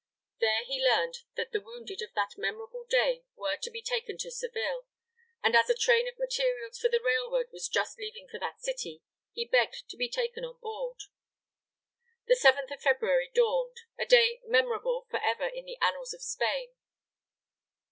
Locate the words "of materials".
6.07-6.79